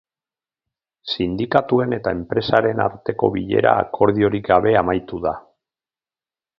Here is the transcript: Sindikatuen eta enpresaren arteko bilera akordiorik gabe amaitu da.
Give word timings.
Sindikatuen 1.15 1.93
eta 1.99 2.15
enpresaren 2.17 2.83
arteko 2.87 3.31
bilera 3.37 3.77
akordiorik 3.87 4.49
gabe 4.53 4.75
amaitu 4.85 5.25
da. 5.29 5.37